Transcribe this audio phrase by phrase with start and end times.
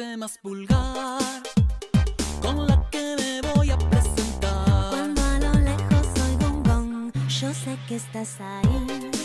[0.00, 1.42] frase más vulgar
[2.40, 4.90] con la que me voy a presentar.
[4.90, 9.19] Cuando a lo lejos soy gong gong, yo sé que estás ahí.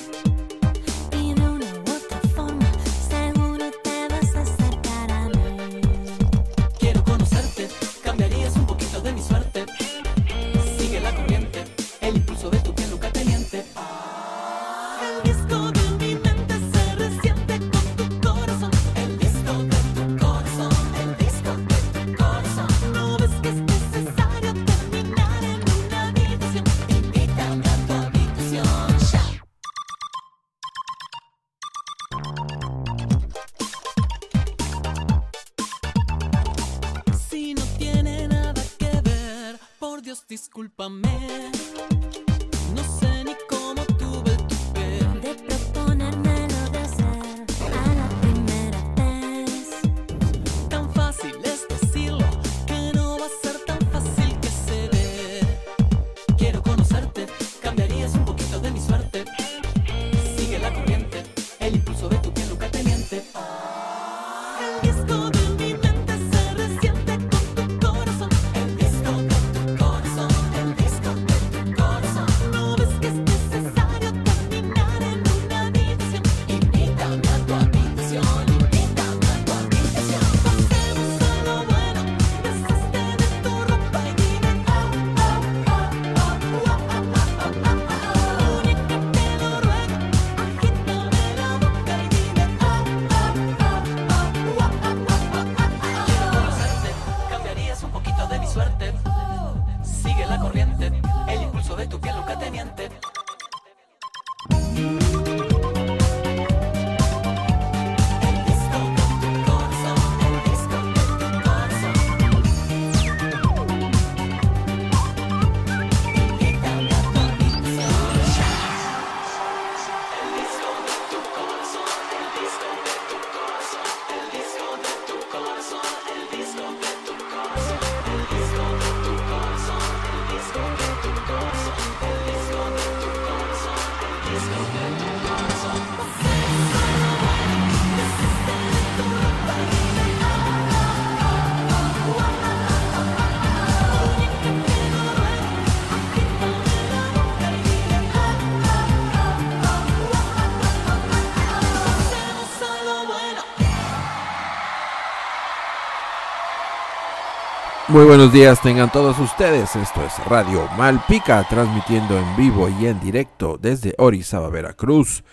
[157.95, 162.99] Muy buenos días tengan todos ustedes, esto es Radio Malpica, transmitiendo en vivo y en
[162.99, 165.23] directo desde Orizaba, Veracruz,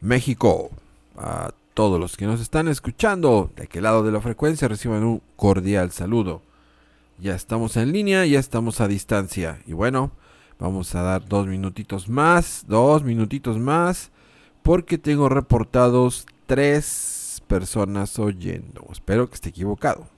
[0.00, 0.70] México.
[1.18, 5.20] A todos los que nos están escuchando, de aquel lado de la frecuencia reciban un
[5.36, 6.40] cordial saludo.
[7.18, 9.58] Ya estamos en línea, ya estamos a distancia.
[9.66, 10.10] Y bueno,
[10.58, 14.10] vamos a dar dos minutitos más, dos minutitos más,
[14.62, 18.86] porque tengo reportados tres personas oyendo.
[18.90, 20.17] Espero que esté equivocado.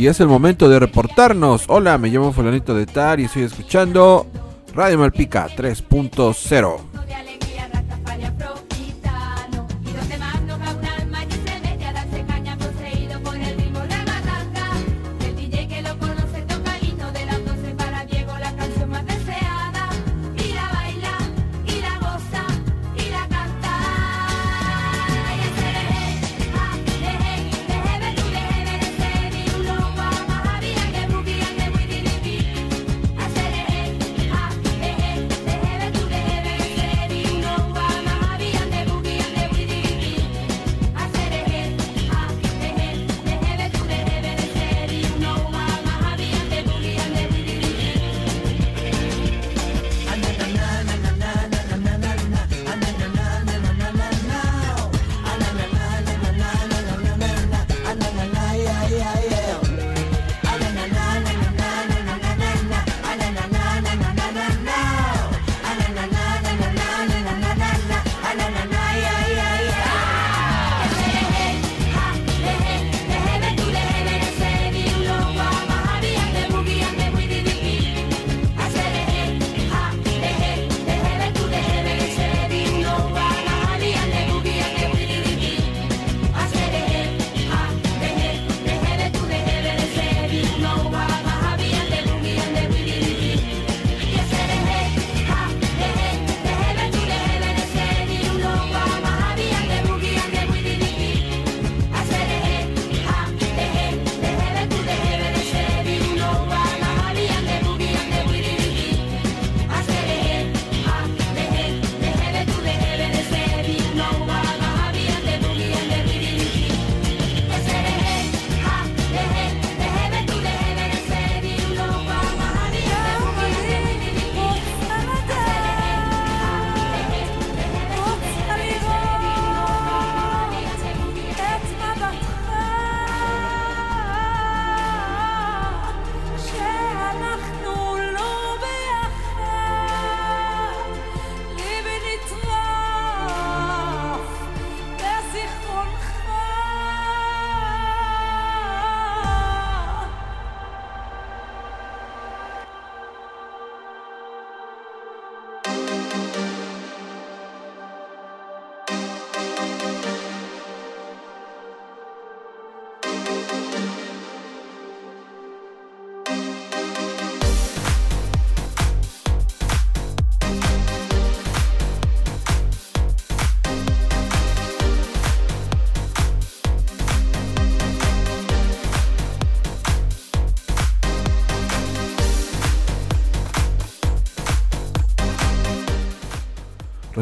[0.00, 1.64] Y es el momento de reportarnos.
[1.68, 4.26] Hola, me llamo Fulanito de Tar y estoy escuchando
[4.72, 6.89] Radio Malpica 3.0.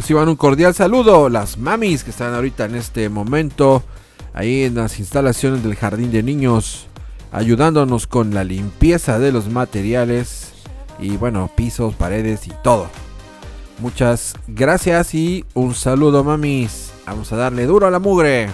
[0.09, 3.83] Reciban un cordial saludo las mamis que están ahorita en este momento
[4.33, 6.87] ahí en las instalaciones del jardín de niños
[7.31, 10.55] ayudándonos con la limpieza de los materiales
[10.99, 12.89] y bueno, pisos, paredes y todo.
[13.81, 16.91] Muchas gracias y un saludo mamis.
[17.05, 18.49] Vamos a darle duro a la mugre.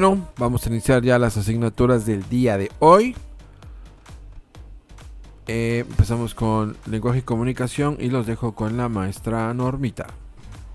[0.00, 3.16] Bueno, vamos a iniciar ya las asignaturas del día de hoy.
[5.48, 10.06] Eh, empezamos con lenguaje y comunicación y los dejo con la maestra Normita.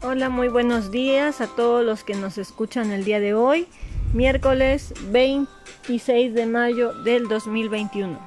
[0.02, 3.66] Hola, muy buenos días a todos los que nos escuchan el día de hoy,
[4.14, 8.20] miércoles 26 de mayo del 2021.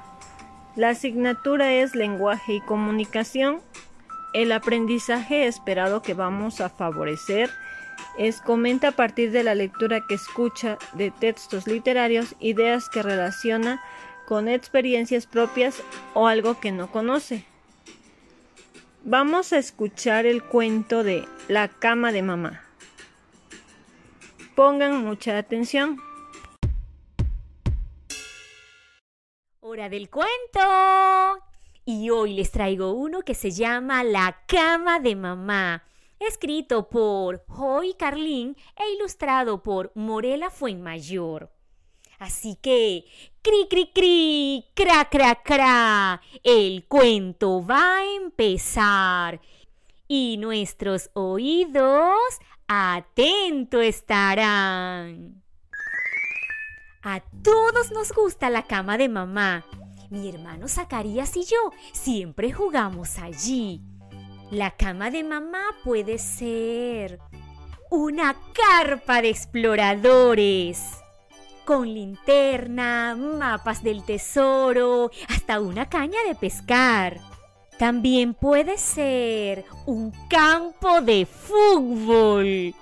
[0.77, 3.59] La asignatura es lenguaje y comunicación.
[4.33, 7.51] El aprendizaje esperado que vamos a favorecer
[8.19, 13.83] es comenta a partir de la lectura que escucha de textos literarios ideas que relaciona
[14.27, 15.83] con experiencias propias
[16.15, 17.45] o algo que no conoce.
[19.05, 22.63] Vamos a escuchar el cuento de La cama de mamá.
[24.57, 26.01] Pongan mucha atención.
[29.61, 31.45] Hora del cuento.
[31.85, 35.85] Y hoy les traigo uno que se llama La cama de mamá,
[36.19, 41.51] escrito por Joy Carlín e ilustrado por Morela Fuenmayor.
[42.19, 43.05] Así que,
[43.43, 49.41] cri, cri, cri, cra, cra, cra, el cuento va a empezar.
[50.09, 52.17] Y nuestros oídos
[52.69, 55.43] atento estarán.
[57.03, 59.65] A todos nos gusta la cama de mamá.
[60.11, 63.83] Mi hermano Zacarías y yo siempre jugamos allí.
[64.51, 67.19] La cama de mamá puede ser
[67.91, 71.03] una carpa de exploradores
[71.65, 77.19] con linterna, mapas del tesoro, hasta una caña de pescar.
[77.77, 82.73] También puede ser un campo de fútbol,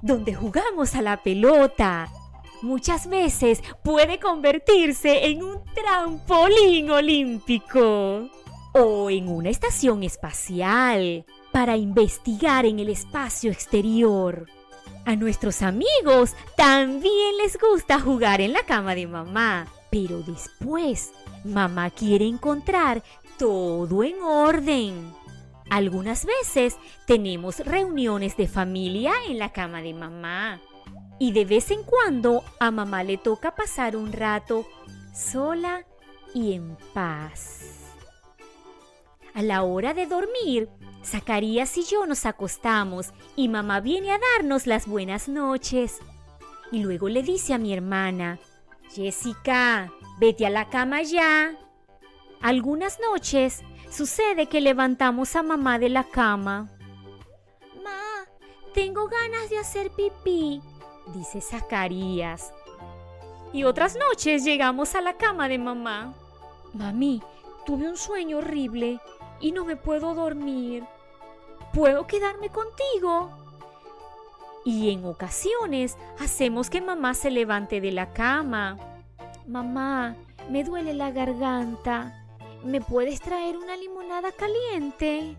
[0.00, 2.08] donde jugamos a la pelota.
[2.62, 8.30] Muchas veces puede convertirse en un trampolín olímpico
[8.72, 14.46] o en una estación espacial para investigar en el espacio exterior.
[15.04, 21.12] A nuestros amigos también les gusta jugar en la cama de mamá, pero después
[21.44, 23.02] mamá quiere encontrar
[23.38, 25.12] todo en orden.
[25.70, 30.60] Algunas veces tenemos reuniones de familia en la cama de mamá
[31.18, 34.66] y de vez en cuando a mamá le toca pasar un rato
[35.14, 35.84] sola
[36.34, 37.79] y en paz.
[39.34, 40.68] A la hora de dormir,
[41.04, 45.98] Zacarías y yo nos acostamos y mamá viene a darnos las buenas noches.
[46.72, 48.38] Y luego le dice a mi hermana,
[48.90, 51.56] Jessica, vete a la cama ya.
[52.42, 56.70] Algunas noches sucede que levantamos a mamá de la cama.
[57.82, 58.26] Ma,
[58.74, 60.60] tengo ganas de hacer pipí,
[61.14, 62.52] dice Zacarías.
[63.52, 66.14] Y otras noches llegamos a la cama de mamá.
[66.72, 67.22] Mami,
[67.64, 69.00] tuve un sueño horrible
[69.40, 70.84] y no me puedo dormir.
[71.72, 73.30] ¿Puedo quedarme contigo?
[74.64, 78.76] Y en ocasiones hacemos que mamá se levante de la cama.
[79.46, 80.16] Mamá,
[80.50, 82.26] me duele la garganta.
[82.64, 85.36] ¿Me puedes traer una limonada caliente?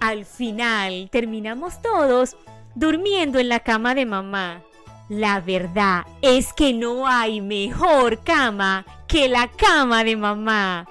[0.00, 2.36] Al final terminamos todos
[2.74, 4.62] durmiendo en la cama de mamá.
[5.08, 10.88] La verdad es que no hay mejor cama que la cama de mamá.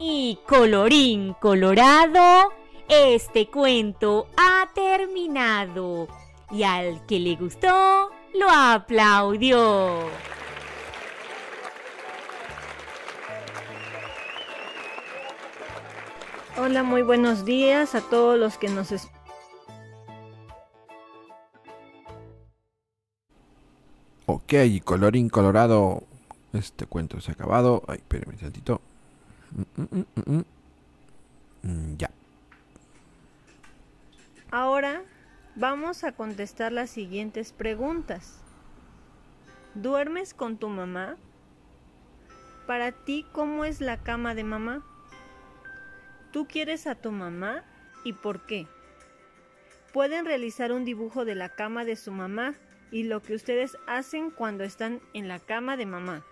[0.00, 2.52] Y colorín colorado,
[2.88, 6.06] este cuento ha terminado.
[6.52, 10.06] Y al que le gustó, lo aplaudió.
[16.56, 19.18] Hola, muy buenos días a todos los que nos escuchan.
[24.26, 26.04] Ok, colorín colorado.
[26.52, 27.82] Este cuento se ha acabado.
[27.88, 28.80] Ay, espérenme un tantito.
[31.62, 32.10] Mm, ya.
[34.50, 35.02] Ahora
[35.56, 38.40] vamos a contestar las siguientes preguntas.
[39.74, 41.16] ¿Duermes con tu mamá?
[42.66, 44.84] Para ti, ¿cómo es la cama de mamá?
[46.32, 47.64] ¿Tú quieres a tu mamá
[48.04, 48.66] y por qué?
[49.92, 52.54] Pueden realizar un dibujo de la cama de su mamá
[52.90, 56.24] y lo que ustedes hacen cuando están en la cama de mamá.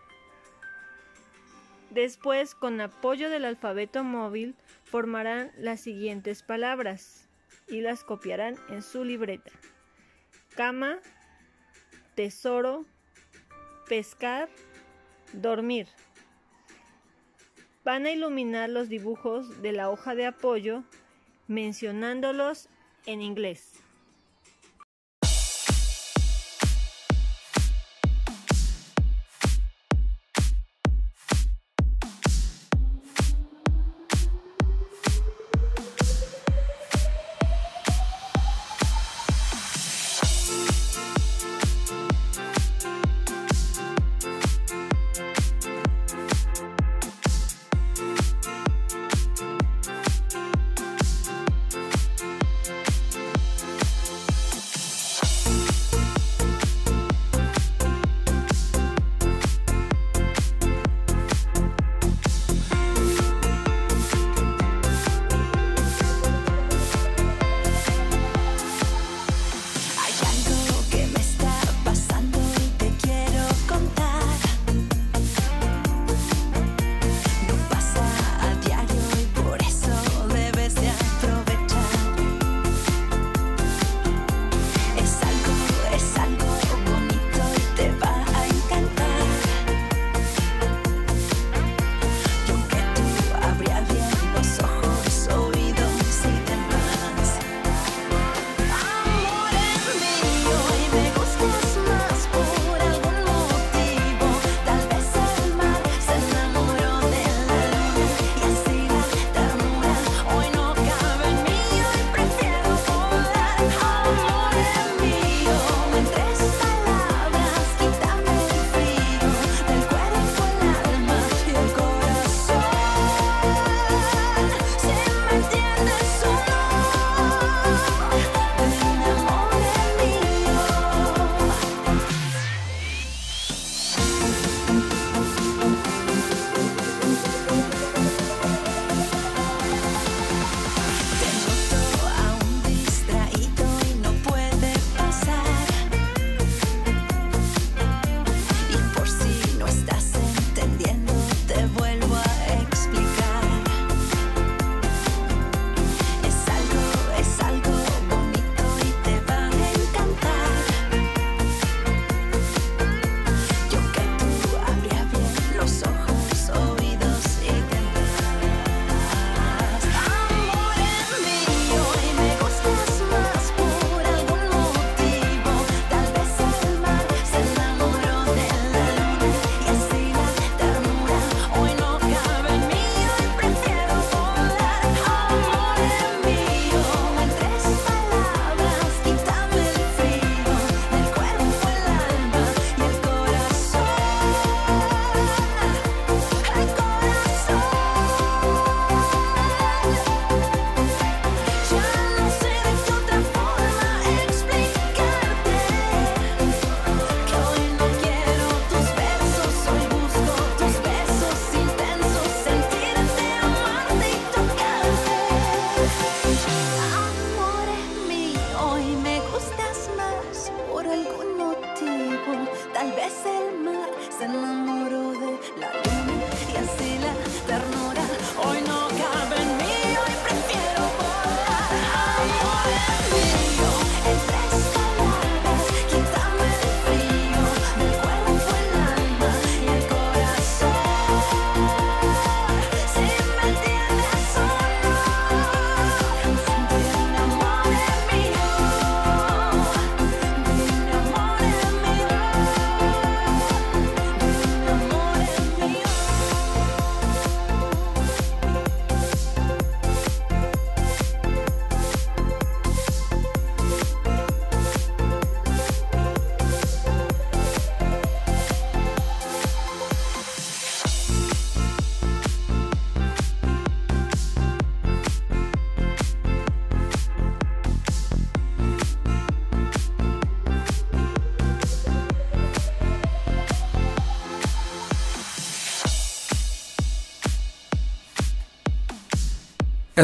[1.97, 7.27] Después, con apoyo del alfabeto móvil, formarán las siguientes palabras
[7.69, 9.51] y las copiarán en su libreta.
[10.55, 10.99] Cama,
[12.15, 12.85] tesoro,
[13.89, 14.51] pescar,
[15.33, 15.89] dormir.
[17.83, 20.85] Van a iluminar los dibujos de la hoja de apoyo
[21.49, 22.69] mencionándolos
[23.07, 23.76] en inglés.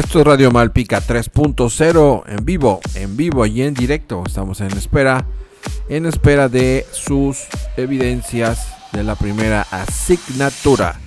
[0.03, 4.21] Esto es Radio Malpica 3.0 en vivo, en vivo y en directo.
[4.27, 5.25] Estamos en espera,
[5.89, 10.99] en espera de sus evidencias de la primera asignatura.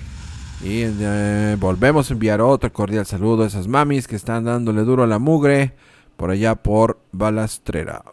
[0.61, 5.03] Y eh, volvemos a enviar otro cordial saludo a esas mamis que están dándole duro
[5.03, 5.73] a la mugre
[6.17, 8.03] por allá por Balastrera.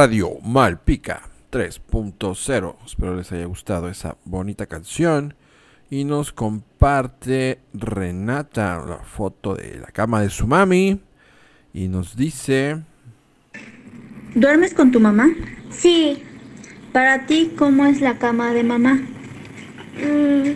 [0.00, 1.20] Radio Malpica
[1.52, 2.76] 3.0.
[2.86, 5.34] Espero les haya gustado esa bonita canción.
[5.90, 10.98] Y nos comparte Renata la foto de la cama de su mami.
[11.74, 12.80] Y nos dice...
[14.34, 15.28] ¿Duermes con tu mamá?
[15.68, 16.22] Sí,
[16.94, 18.94] Para ti, ¿cómo es la cama de mamá?
[18.94, 20.50] mm,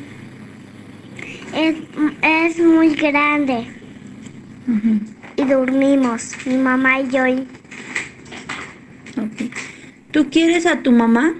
[1.54, 1.76] es,
[2.22, 3.66] es muy grande
[5.37, 7.26] y dormimos, mi mamá y yo.
[7.26, 7.46] y-
[10.12, 11.35] ¿Tú quieres a tu mamá?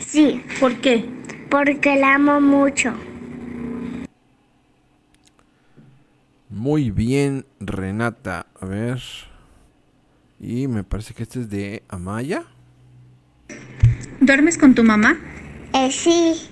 [0.00, 1.04] Sí, ¿Por qué?
[1.50, 2.92] porque la amo mucho.
[6.48, 8.46] Muy bien, Renata.
[8.60, 9.00] A ver.
[10.40, 12.44] Y me parece que este es de Amaya.
[14.20, 15.16] ¿Duermes con tu mamá?
[15.74, 16.48] Eh, sí,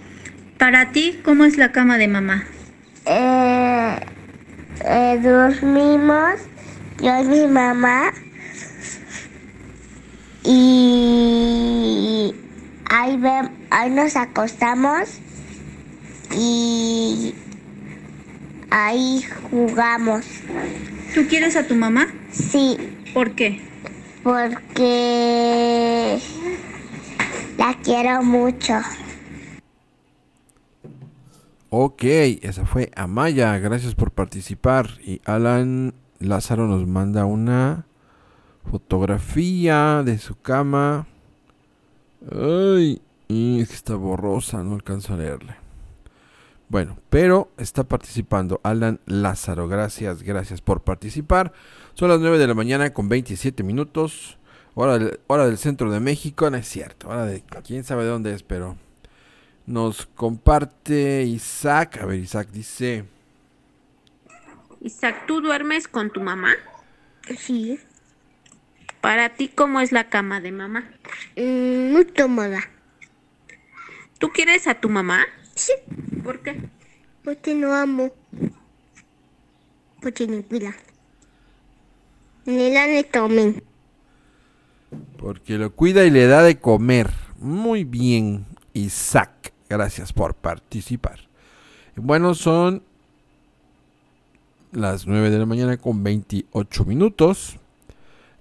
[0.58, 2.44] Para ti, ¿cómo es la cama de mamá?
[3.06, 3.96] eh,
[4.84, 6.40] eh, dormimos,
[7.02, 8.12] yo y mi mamá.
[10.44, 12.34] Y
[12.90, 15.18] ahí, ve, ahí nos acostamos
[16.36, 17.34] y
[18.70, 20.26] ahí jugamos.
[21.14, 22.08] ¿Tú quieres a tu mamá?
[22.30, 22.76] Sí,
[23.14, 23.60] ¿Por qué?
[24.24, 26.18] porque
[27.58, 28.74] la quiero mucho.
[31.68, 32.04] Ok,
[32.42, 33.58] esa fue Amaya.
[33.58, 34.88] Gracias por participar.
[35.04, 37.86] Y Alan Lázaro nos manda una
[38.70, 41.06] fotografía de su cama.
[42.30, 45.56] Ay, y es que está borrosa, no alcanzo a leerle.
[46.68, 49.68] Bueno, pero está participando Alan Lázaro.
[49.68, 51.52] Gracias, gracias por participar.
[51.94, 54.38] Son las 9 de la mañana con 27 minutos.
[54.74, 56.50] Hora del, hora del centro de México.
[56.50, 57.08] No es cierto.
[57.08, 58.76] Hora de quién sabe dónde es, pero
[59.66, 61.98] nos comparte Isaac.
[62.02, 63.04] A ver, Isaac dice.
[64.80, 66.50] Isaac, ¿tú duermes con tu mamá?
[67.38, 67.78] Sí,
[69.04, 70.90] Para ti, ¿cómo es la cama de mamá?
[71.36, 72.60] mm, muy cómoda.
[74.16, 75.26] ¿Tú quieres a tu mamá?
[75.54, 75.74] Sí,
[76.22, 76.70] ¿Por qué?
[77.22, 78.10] porque no amo.
[80.00, 80.74] Porque me cuida.
[82.46, 83.62] Ni la ni tomen.
[85.18, 87.10] Porque lo cuida y le da de comer.
[87.38, 89.52] Muy bien, Isaac.
[89.68, 91.20] Gracias por participar.
[91.94, 92.82] Bueno, son
[94.72, 97.60] las 9 de la mañana con 28 minutos.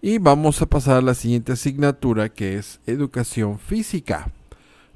[0.06, 4.34] Y vamos a pasar a la siguiente asignatura que es educación física.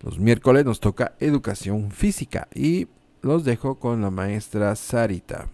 [0.04, 2.90] Los miércoles nos toca educación física y
[3.22, 5.48] los dejo con la maestra Sarita.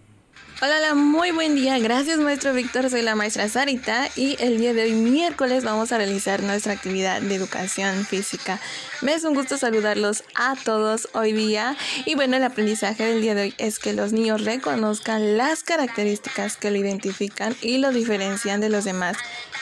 [0.65, 1.77] Hola, muy buen día.
[1.77, 2.89] Gracias, maestro Víctor.
[2.89, 7.21] Soy la maestra Sarita y el día de hoy, miércoles, vamos a realizar nuestra actividad
[7.21, 8.61] de educación física.
[9.01, 11.75] Me es un gusto saludarlos a todos hoy día.
[12.05, 16.55] Y bueno, el aprendizaje del día de hoy es que los niños reconozcan las características
[16.55, 19.17] que lo identifican y lo diferencian de los demás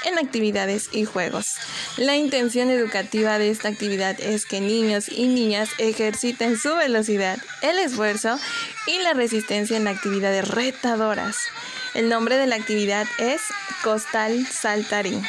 [0.06, 1.56] en actividades y juegos.
[1.98, 7.80] La intención educativa de esta actividad es que niños y niñas ejerciten su velocidad, el
[7.80, 8.40] esfuerzo
[8.88, 10.48] y la resistencia en actividades
[11.94, 13.42] El nombre de la actividad es
[13.82, 15.26] Costal Saltarín.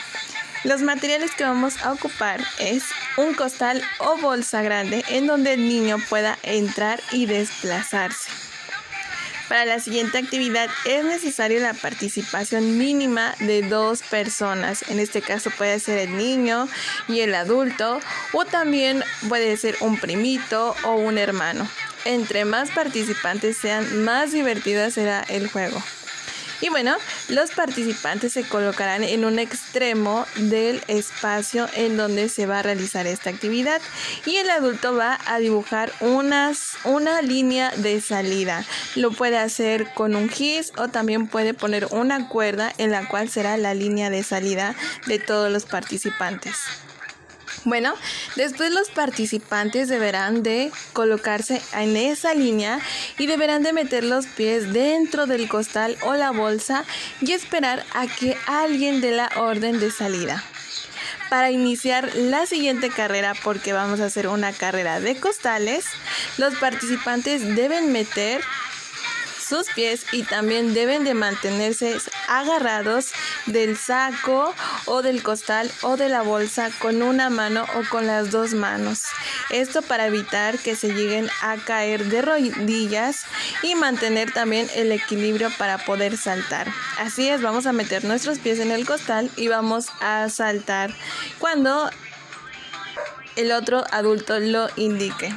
[0.64, 2.84] Los materiales que vamos a ocupar es
[3.16, 8.30] un costal o bolsa grande en donde el niño pueda entrar y desplazarse.
[9.48, 14.82] Para la siguiente actividad es necesaria la participación mínima de dos personas.
[14.88, 16.68] En este caso puede ser el niño
[17.06, 18.00] y el adulto
[18.32, 21.68] o también puede ser un primito o un hermano.
[22.04, 25.82] Entre más participantes sean, más divertido será el juego.
[26.62, 26.96] Y bueno,
[27.28, 33.04] los participantes se colocarán en un extremo del espacio en donde se va a realizar
[33.08, 33.82] esta actividad
[34.26, 38.64] y el adulto va a dibujar unas, una línea de salida.
[38.94, 43.28] Lo puede hacer con un gis o también puede poner una cuerda en la cual
[43.28, 44.76] será la línea de salida
[45.08, 46.54] de todos los participantes.
[47.64, 47.94] Bueno,
[48.36, 52.80] después los participantes deberán de colocarse en esa línea
[53.18, 56.84] y deberán de meter los pies dentro del costal o la bolsa
[57.20, 60.42] y esperar a que alguien dé la orden de salida.
[61.30, 65.86] Para iniciar la siguiente carrera, porque vamos a hacer una carrera de costales,
[66.36, 68.42] los participantes deben meter
[69.52, 73.12] sus pies y también deben de mantenerse agarrados
[73.44, 74.54] del saco
[74.86, 79.02] o del costal o de la bolsa con una mano o con las dos manos.
[79.50, 83.26] Esto para evitar que se lleguen a caer de rodillas
[83.62, 86.68] y mantener también el equilibrio para poder saltar.
[86.98, 90.94] Así es, vamos a meter nuestros pies en el costal y vamos a saltar
[91.38, 91.90] cuando
[93.36, 95.34] el otro adulto lo indique.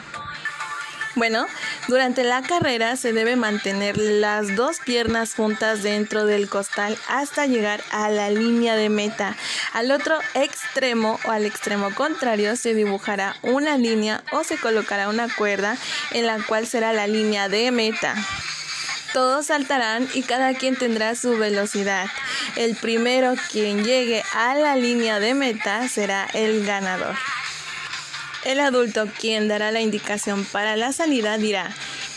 [1.16, 1.48] Bueno,
[1.88, 7.84] Durante la carrera se debe mantener las dos piernas juntas dentro del costal hasta llegar
[7.92, 9.36] a la línea de meta.
[9.74, 15.30] Al otro extremo o al extremo contrario se dibujará una línea o se colocará una
[15.30, 15.78] cuerda
[16.12, 18.16] en la cual será la línea de meta.
[19.14, 22.08] Todos saltarán y cada quien tendrá su velocidad.
[22.56, 27.16] El primero quien llegue a la línea de meta será el ganador.
[28.46, 31.72] El adulto quien dará la indicación para la salida dirá,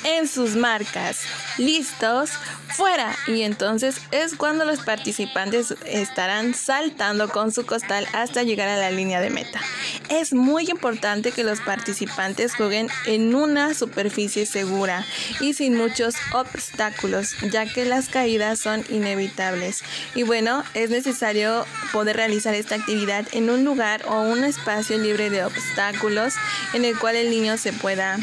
[0.04, 1.20] en sus marcas,
[1.58, 2.30] listos,
[2.68, 3.16] fuera.
[3.26, 8.90] Y entonces es cuando los participantes estarán saltando con su costal hasta llegar a la
[8.90, 9.60] línea de meta.
[10.08, 15.04] Es muy importante que los participantes jueguen en una superficie segura
[15.40, 19.82] y sin muchos obstáculos, ya que las caídas son inevitables.
[20.14, 25.30] Y bueno, es necesario poder realizar esta actividad en un lugar o un espacio libre
[25.30, 26.34] de obstáculos
[26.72, 28.18] en el cual el niño se pueda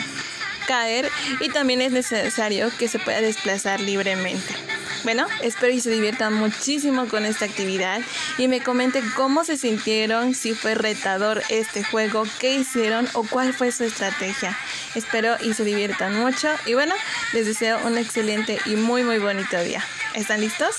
[0.68, 4.56] caer y también es necesario que se pueda desplazar libremente.
[5.04, 8.02] Bueno, espero y se diviertan muchísimo con esta actividad
[8.40, 13.54] y me comenten cómo se sintieron, si fue retador este juego, qué hicieron o cuál
[13.54, 14.58] fue su estrategia.
[14.96, 16.96] Espero y se diviertan mucho y bueno,
[17.34, 19.84] les deseo un excelente y muy muy bonito día.
[20.16, 20.78] ¿Están listos?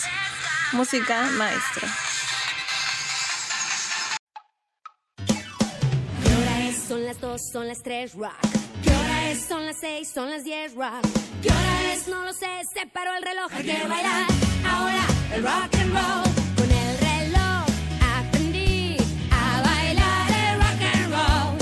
[0.72, 1.86] Música maestro.
[6.88, 8.65] Son las dos, son las tres, rock.
[9.34, 11.02] Son las seis, son las diez, rock.
[11.42, 12.06] ¿Qué hora es?
[12.08, 13.48] No lo sé, se paró el reloj.
[13.52, 14.26] Hay que bailar
[14.64, 16.34] ahora el rock and roll.
[16.56, 17.66] Con el reloj
[18.18, 18.96] aprendí
[19.30, 21.55] a bailar el rock and roll.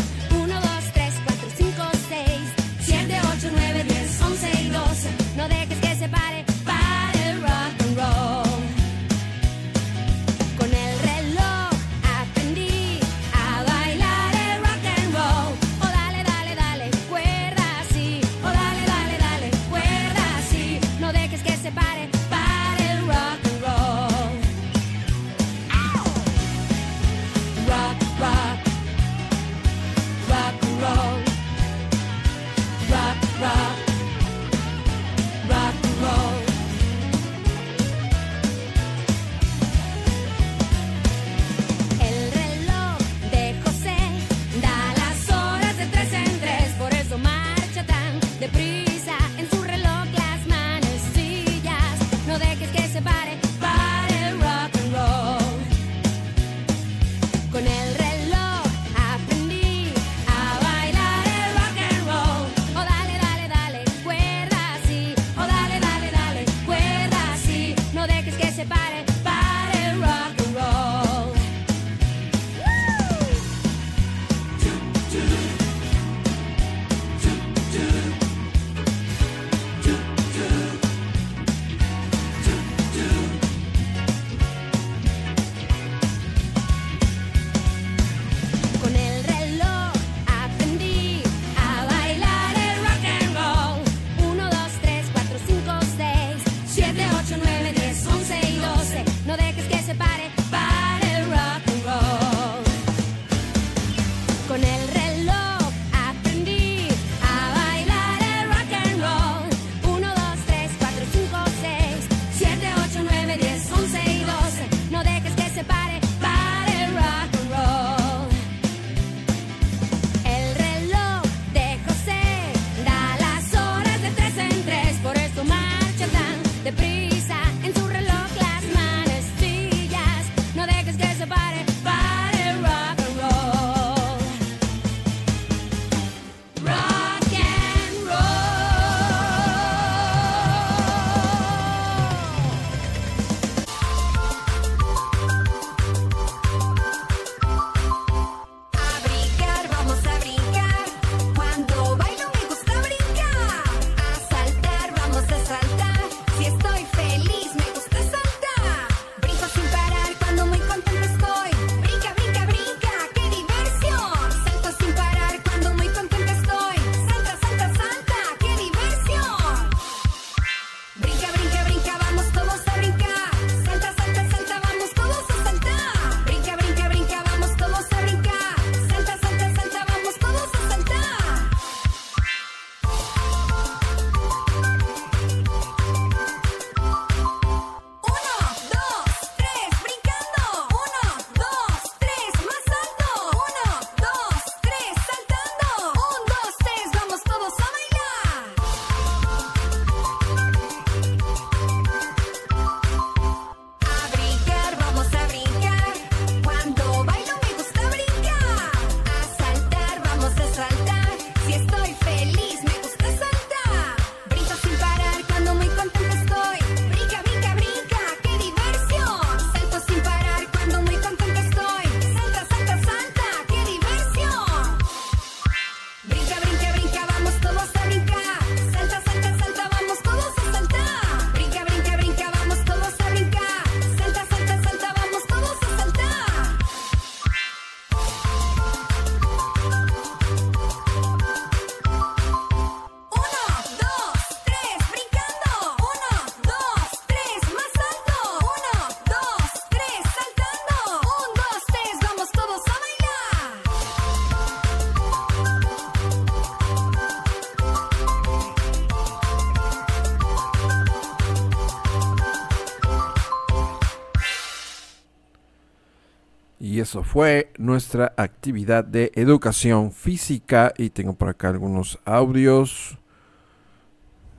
[266.94, 270.72] Eso fue nuestra actividad de educación física.
[270.78, 272.96] Y tengo por acá algunos audios.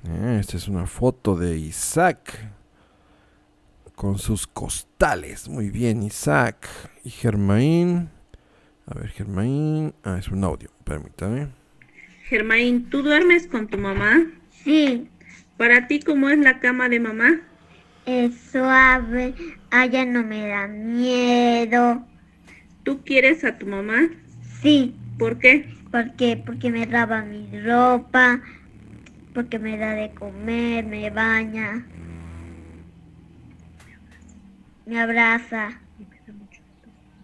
[0.07, 2.49] Eh, esta es una foto de Isaac
[3.93, 5.49] con sus costales.
[5.49, 6.65] Muy bien, Isaac.
[7.03, 8.09] Y Germain.
[8.85, 9.93] A ver, Germain.
[10.05, 10.69] Ah, es un audio.
[10.85, 11.49] Permítame.
[12.29, 14.27] Germain, ¿tú duermes con tu mamá?
[14.63, 15.09] Sí,
[15.57, 17.41] Para ti, ¿cómo es la cama de mamá?
[18.05, 19.33] es suave,
[19.71, 22.05] a ella no me da miedo.
[22.85, 24.07] ¿Tú quieres a tu mamá?
[24.61, 25.69] Sí, ¿Por qué?
[25.91, 26.41] ¿por qué?
[26.45, 28.41] Porque me lava mi ropa,
[29.33, 31.85] porque me da de comer, me baña,
[34.85, 35.79] me abraza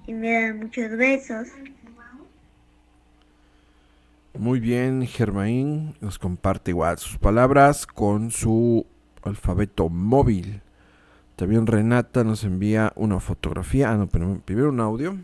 [0.07, 1.49] y me da muchos besos.
[4.39, 8.85] Muy bien, Germain nos comparte igual sus palabras con su
[9.21, 10.61] alfabeto móvil.
[11.35, 13.91] También Renata nos envía una fotografía.
[13.91, 15.17] Ah, no, pero primero un audio.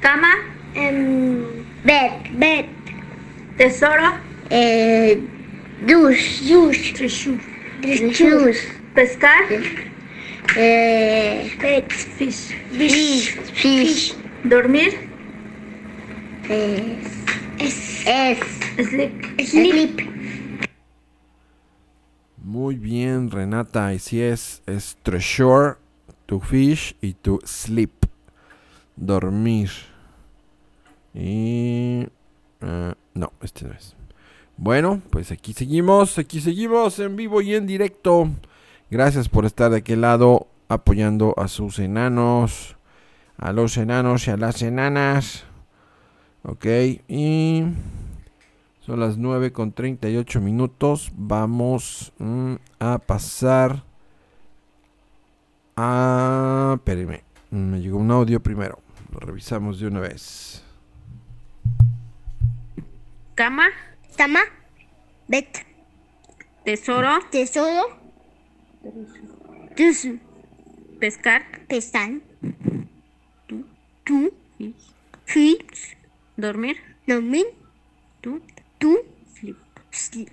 [0.00, 2.66] Cama, Em, bed, bed,
[3.56, 4.18] tesoro,
[4.50, 5.20] eh,
[5.86, 6.92] douche, douche,
[7.80, 9.44] douche, pescar,
[10.56, 11.48] eh,
[12.18, 15.08] fish, fish, fish, dormir,
[16.48, 18.38] es, es,
[18.88, 19.40] sleep.
[19.40, 20.10] sleep.
[22.42, 23.94] Muy bien, Renata.
[23.94, 25.76] Y si es, es treasure,
[26.26, 28.03] to fish y to sleep.
[28.96, 29.70] Dormir.
[31.14, 32.06] Y...
[32.60, 33.96] ah, no, este no es.
[34.56, 38.30] Bueno, pues aquí seguimos, aquí seguimos en vivo y en directo.
[38.90, 42.76] Gracias por estar de aquel lado apoyando a sus enanos,
[43.36, 45.44] a los enanos y a las enanas.
[46.44, 46.66] Ok,
[47.08, 47.64] y
[48.80, 51.10] son las 9 con 38 minutos.
[51.16, 53.82] Vamos mm, a pasar
[55.76, 56.74] a...
[56.76, 57.24] Espérenme,
[57.54, 58.80] me llegó un audio primero.
[59.12, 60.62] Lo revisamos de una vez.
[63.34, 63.66] Cama,
[64.16, 64.40] Tama,
[65.26, 65.46] bed,
[66.64, 67.98] tesoro, tesoro,
[69.76, 70.20] douche,
[71.00, 72.22] pescar, pestan,
[74.04, 74.32] tú,
[75.24, 75.96] fish,
[76.36, 76.76] dormir,
[77.08, 77.46] dormir,
[78.20, 78.40] tú,
[78.78, 78.98] tú,
[79.34, 79.56] sleep.
[79.90, 80.30] sleep.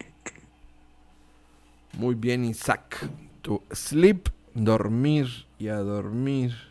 [1.93, 3.09] Muy bien, Isaac.
[3.41, 6.70] To sleep, dormir y a dormir.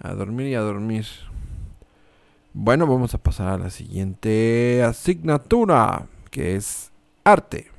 [0.00, 1.06] A dormir y a dormir.
[2.52, 6.92] Bueno, vamos a pasar a la siguiente asignatura, que es
[7.24, 7.70] arte.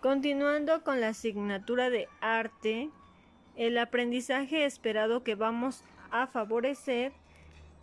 [0.00, 2.90] Continuando con la asignatura de arte,
[3.56, 7.12] el aprendizaje esperado que vamos a favorecer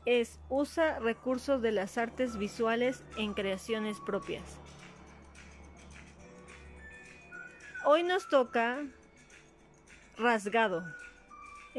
[0.05, 4.59] es usa recursos de las artes visuales en creaciones propias.
[7.85, 8.83] Hoy nos toca
[10.17, 10.83] rasgado.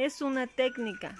[0.01, 1.15] Es una técnica.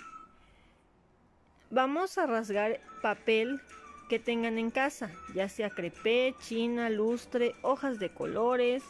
[1.71, 3.61] Vamos a rasgar papel
[4.09, 8.83] que tengan en casa, ya sea crepé, china, lustre, hojas de colores,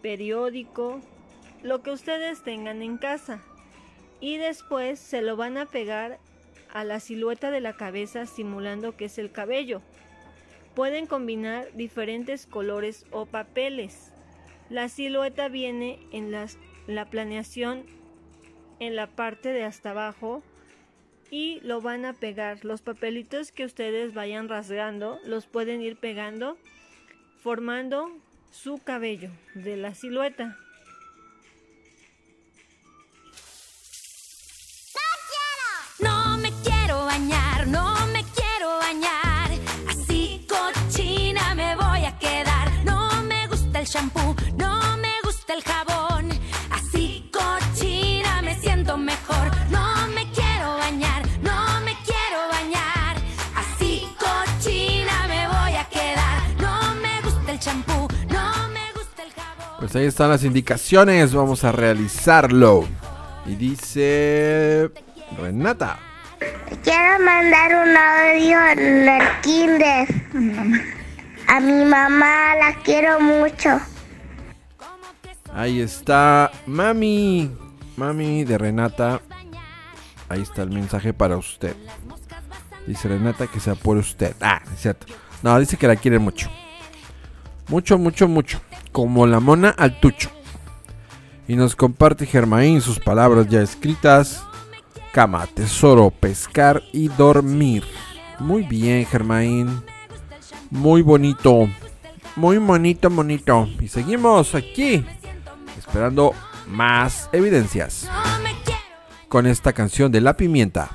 [0.00, 1.02] periódico,
[1.62, 3.42] lo que ustedes tengan en casa.
[4.20, 6.18] Y después se lo van a pegar
[6.72, 9.82] a la silueta de la cabeza simulando que es el cabello.
[10.74, 14.14] Pueden combinar diferentes colores o papeles.
[14.70, 16.56] La silueta viene en las-
[16.86, 17.84] la planeación
[18.80, 20.42] en la parte de hasta abajo
[21.30, 22.64] y lo van a pegar.
[22.64, 26.56] Los papelitos que ustedes vayan rasgando los pueden ir pegando
[27.40, 28.10] formando
[28.50, 30.58] su cabello de la silueta.
[59.90, 62.86] Pues ahí están las indicaciones, vamos a realizarlo.
[63.44, 64.88] Y dice
[65.36, 65.98] Renata.
[66.84, 70.06] Quiero mandar un audio en el kinder.
[71.48, 73.80] A mi mamá la quiero mucho.
[75.52, 77.50] Ahí está Mami.
[77.96, 79.20] Mami de Renata.
[80.28, 81.74] Ahí está el mensaje para usted.
[82.86, 84.36] Dice Renata que sea por usted.
[84.40, 85.08] Ah, es cierto.
[85.42, 86.48] No, dice que la quiere mucho.
[87.66, 88.60] Mucho, mucho, mucho.
[88.92, 90.30] Como la mona al tucho.
[91.48, 94.44] Y nos comparte Germain sus palabras ya escritas.
[95.12, 97.84] Cama, tesoro, pescar y dormir.
[98.38, 99.82] Muy bien, Germain.
[100.70, 101.68] Muy bonito.
[102.36, 103.68] Muy bonito, bonito.
[103.80, 105.04] Y seguimos aquí.
[105.76, 106.32] Esperando
[106.68, 108.08] más evidencias.
[109.28, 110.90] con esta canción de La Pimienta.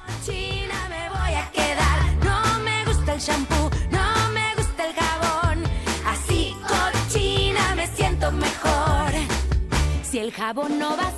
[10.15, 11.14] Si el jabón no vas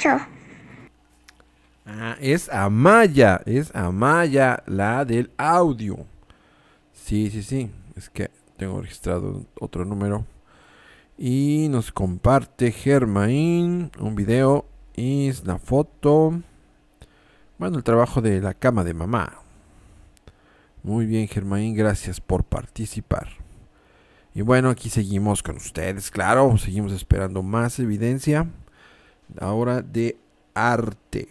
[0.00, 0.26] mucho.
[1.86, 6.06] Ah, es Amaya, es Amaya, la del audio.
[6.92, 7.70] Sí, sí, sí.
[7.96, 10.24] Es que tengo registrado otro número.
[11.18, 14.64] Y nos comparte Germain un video
[14.96, 16.40] y es la foto.
[17.58, 19.34] Bueno, el trabajo de la cama de mamá.
[20.82, 23.28] Muy bien, Germain, gracias por participar.
[24.34, 28.46] Y bueno, aquí seguimos con ustedes, claro, seguimos esperando más evidencia.
[29.38, 30.16] Ahora de
[30.54, 31.28] arte.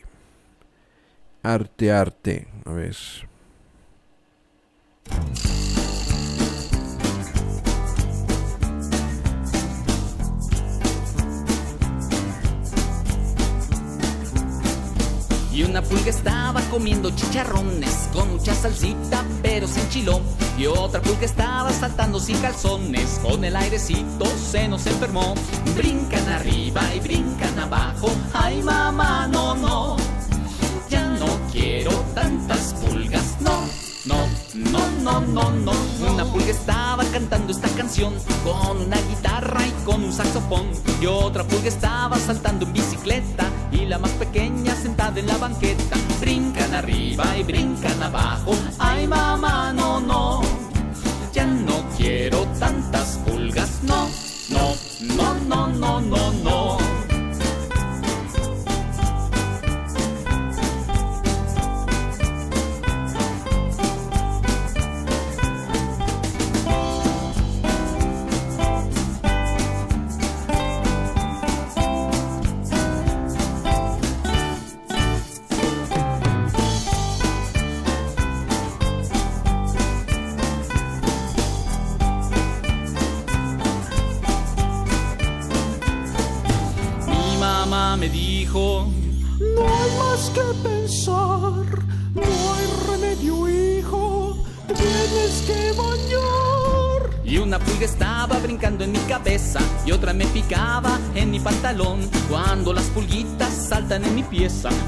[1.43, 2.47] Arte, arte.
[2.65, 2.95] A ver.
[15.59, 20.21] Y una pulga estaba comiendo chicharrones con mucha salsita pero sin chilo.
[20.57, 25.35] Y otra pulga estaba saltando sin calzones con el airecito se nos enfermó.
[25.75, 28.09] Brincan arriba y brincan abajo.
[28.33, 29.97] Ay mamá, no, no.
[30.89, 33.51] Ya no quiero tantas pulgas, no,
[34.05, 35.71] no, no, no, no, no.
[36.13, 40.67] Una pulga estaba cantando esta canción con una guitarra y con un saxofón.
[41.01, 45.97] Y otra pulga estaba saltando en bicicleta y la más pequeña sentada en la banqueta.
[46.21, 48.55] Brincan arriba y brincan abajo.
[48.77, 49.68] Ay mamá,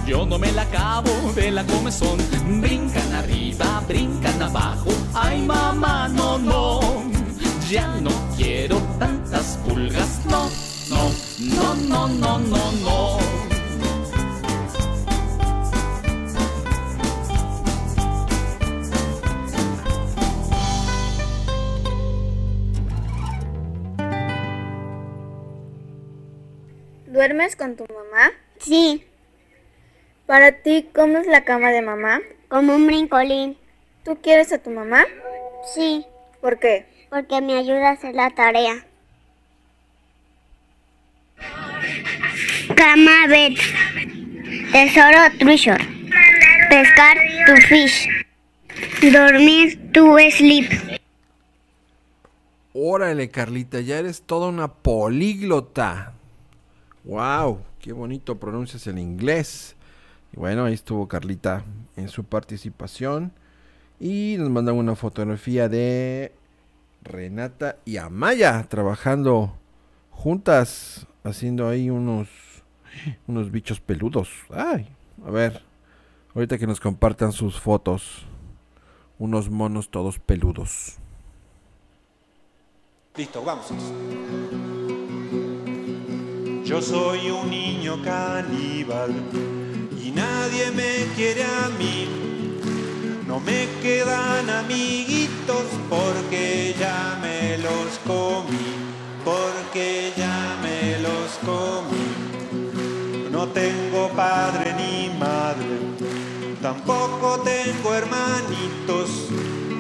[0.06, 2.20] yo no me la acabo de la comezón.
[30.72, 32.22] Ti, ¿cómo es la cama de mamá?
[32.48, 33.58] como un brincolín.
[34.06, 35.04] ¿Tú quieres a tu mamá?
[35.76, 36.06] Sí,
[36.40, 36.86] ¿Por qué?
[37.10, 38.86] porque me ayuda a hacer la tarea.
[42.74, 43.58] Cama bet.
[44.72, 45.86] Tesoro treasure.
[46.70, 48.08] Pescar tu fish.
[49.12, 50.72] Dormir tu sleep.
[52.74, 56.14] Órale, Carlita, ya eres toda una políglota.
[57.04, 59.76] Wow, qué bonito pronuncias el inglés.
[60.34, 61.64] Y bueno, ahí estuvo Carlita
[61.96, 63.32] en su participación.
[64.00, 66.34] Y nos mandan una fotografía de
[67.04, 69.54] Renata y Amaya trabajando
[70.10, 72.28] juntas, haciendo ahí unos,
[73.28, 74.30] unos bichos peludos.
[74.50, 74.88] Ay,
[75.26, 75.62] a ver,
[76.34, 78.26] ahorita que nos compartan sus fotos.
[79.20, 80.98] Unos monos todos peludos.
[83.16, 83.68] Listo, vamos.
[86.64, 89.14] Yo soy un niño caníbal
[90.04, 92.08] y nadie me quiere a mí.
[93.28, 98.76] No me quedan amiguitos porque ya me los comí,
[99.24, 103.30] porque ya me los comí.
[103.32, 105.78] No tengo padre ni madre,
[106.62, 109.10] tampoco tengo hermanitos.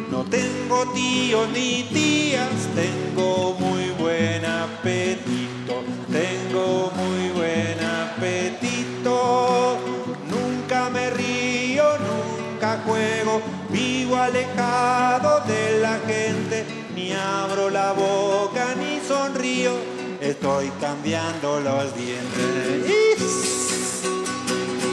[0.10, 3.81] No tengo tíos ni tías, tengo muy
[13.70, 16.66] vivo alejado de la gente,
[16.96, 19.72] ni abro la boca ni sonrío,
[20.20, 22.92] estoy cambiando los dientes.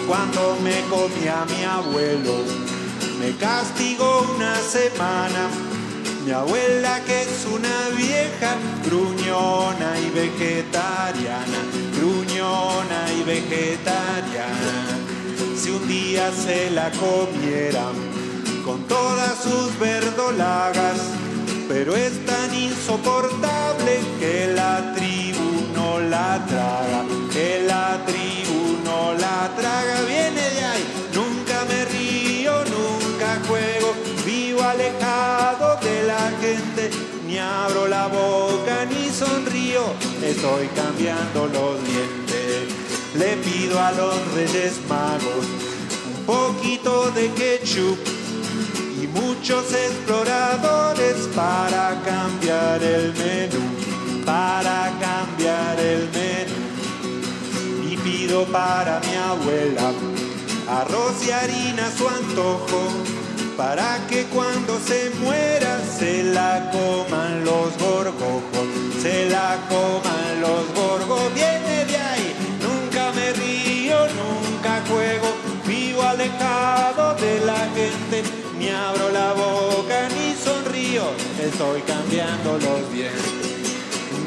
[0.07, 2.44] Cuando me comía mi abuelo,
[3.20, 5.49] me castigó una semana.
[6.24, 11.61] Mi abuela que es una vieja gruñona y vegetariana,
[11.96, 15.08] gruñona y vegetariana.
[15.69, 17.93] Si un día se la comieran
[18.64, 20.97] con todas sus verdolagas,
[21.69, 29.51] pero es tan insoportable que la tribu no la traga, que la tribu no la
[29.59, 33.93] traga, viene de ahí, nunca me río, nunca juego,
[34.25, 36.91] vivo alejado de la gente,
[37.27, 39.83] ni abro la boca ni sonrío,
[40.23, 42.28] estoy cambiando los dientes.
[43.15, 45.47] Le pido a los reyes magos
[46.19, 47.99] un poquito de ketchup
[49.03, 57.91] y muchos exploradores para cambiar el menú, para cambiar el menú.
[57.91, 59.93] Y pido para mi abuela
[60.69, 62.89] arroz y harina su antojo,
[63.57, 68.69] para que cuando se muera se la coman los gorgojos,
[69.03, 71.35] se la coman los gorgos.
[71.35, 72.28] Viene de ahí,
[76.29, 78.22] alejado de la gente,
[78.59, 81.05] ni abro la boca ni sonrío,
[81.41, 83.33] estoy cambiando los dientes.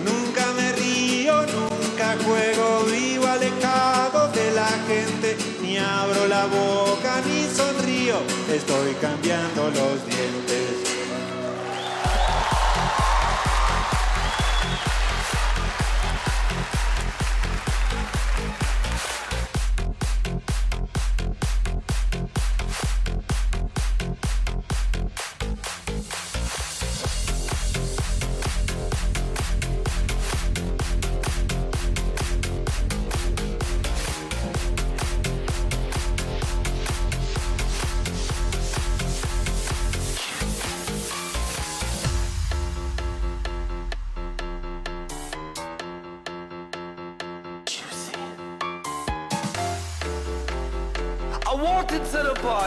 [0.05, 7.47] Nunca me río, nunca juego, vivo alejado de la gente, ni abro la boca ni
[7.55, 8.17] sonrío,
[8.51, 10.80] estoy cambiando los dientes.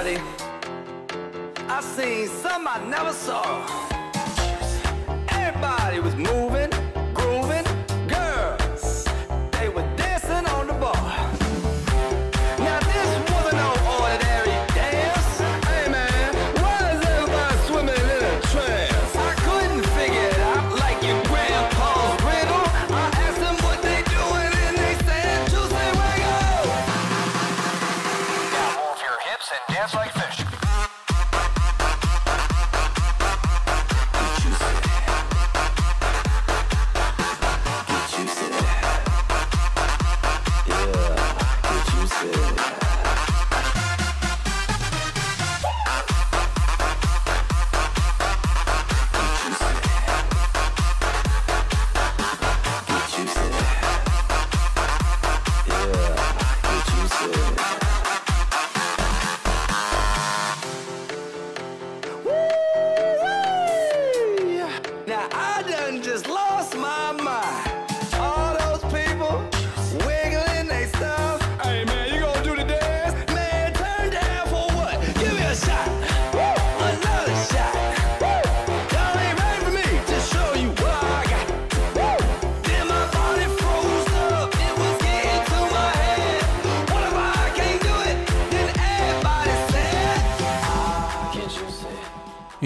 [0.04, 0.20] Party.
[1.68, 3.83] I seen some I never saw.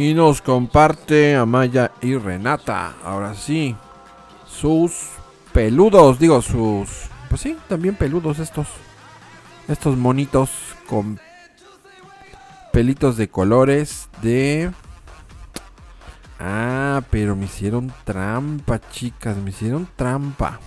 [0.08, 2.94] Y nos comparte Amaya y Renata.
[3.04, 3.76] Ahora sí.
[4.46, 5.10] Sus
[5.52, 6.18] peludos.
[6.18, 6.88] Digo, sus.
[7.28, 8.68] Pues sí, también peludos estos.
[9.68, 10.48] Estos monitos
[10.86, 11.20] con
[12.72, 14.70] pelitos de colores de.
[16.40, 19.36] Ah, pero me hicieron trampa, chicas.
[19.36, 20.58] Me hicieron trampa.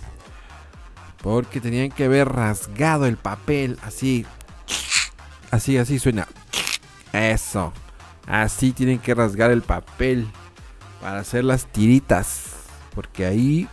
[1.23, 3.79] Porque tenían que haber rasgado el papel.
[3.81, 4.23] Así.
[5.49, 6.27] Así, así suena.
[7.11, 7.73] Eso.
[8.27, 10.27] Así tienen que rasgar el papel
[11.01, 12.53] para hacer las tiritas.
[12.93, 13.67] Porque ahí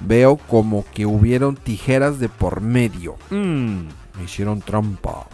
[0.00, 3.16] veo como que hubieron tijeras de por medio.
[3.30, 3.86] Mm,
[4.16, 5.26] me hicieron trampa.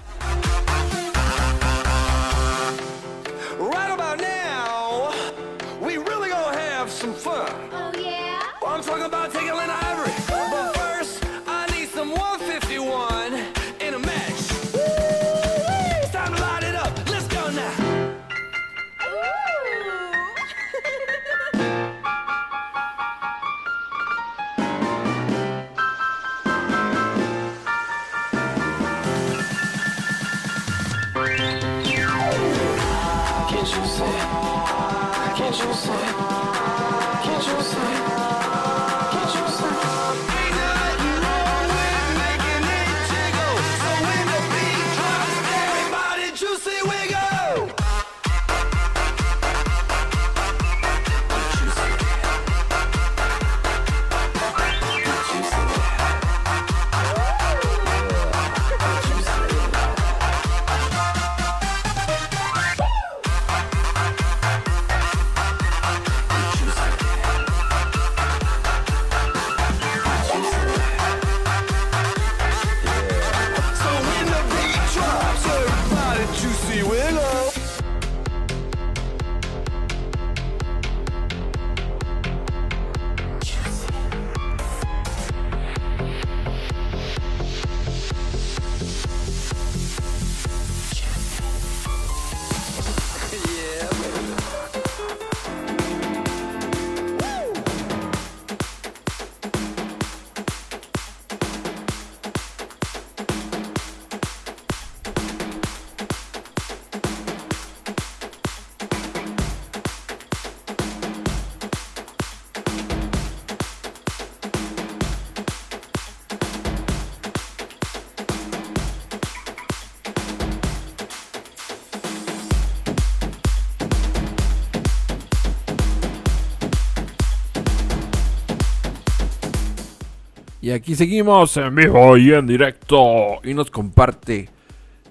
[130.70, 133.40] Y aquí seguimos en vivo y en directo.
[133.42, 134.48] Y nos comparte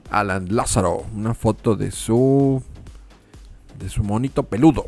[0.09, 2.63] Alan Lázaro una foto de su
[3.77, 4.85] de su monito peludo.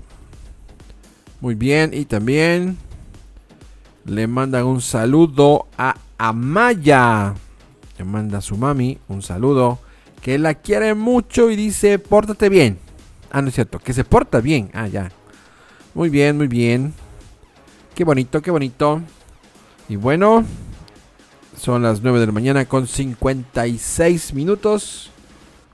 [1.41, 2.77] Muy bien, y también
[4.05, 7.33] le mandan un saludo a Amaya.
[7.97, 9.79] Le manda a su mami un saludo
[10.21, 12.79] que la quiere mucho y dice, "Pórtate bien."
[13.29, 14.69] Ah, no es cierto, que se porta bien.
[14.73, 15.11] Ah, ya.
[15.93, 16.93] Muy bien, muy bien.
[17.93, 19.01] Qué bonito, qué bonito.
[19.89, 20.45] Y bueno,
[21.57, 25.11] son las 9 de la mañana con 56 minutos.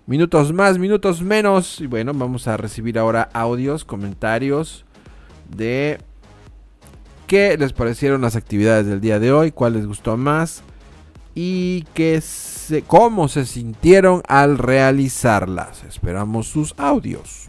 [0.05, 1.81] Minutos más, minutos menos.
[1.81, 4.85] Y bueno, vamos a recibir ahora audios, comentarios
[5.55, 5.99] de
[7.27, 10.63] qué les parecieron las actividades del día de hoy, cuál les gustó más
[11.35, 12.21] y qué
[12.87, 15.83] cómo se sintieron al realizarlas.
[15.83, 17.45] Esperamos sus audios.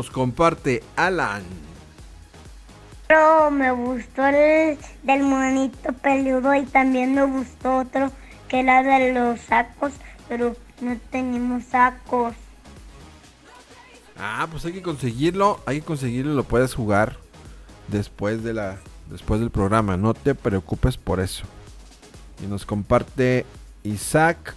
[0.00, 1.42] Nos comparte Alan.
[3.06, 8.10] Pero me gustó el del monito peludo y también me gustó otro
[8.48, 9.92] que era de los sacos,
[10.26, 12.32] pero no tenemos sacos.
[14.16, 17.18] Ah, pues hay que conseguirlo, hay que conseguirlo, lo puedes jugar
[17.88, 18.78] después de la
[19.10, 21.44] después del programa, no te preocupes por eso.
[22.42, 23.44] Y nos comparte
[23.82, 24.54] Isaac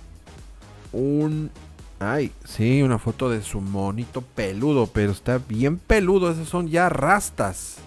[0.94, 1.52] un
[2.00, 6.89] ay, sí, una foto de su monito peludo, pero está bien peludo, esos son ya
[6.89, 7.78] rastas.